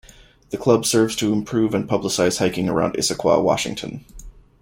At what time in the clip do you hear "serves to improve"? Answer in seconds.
0.87-1.75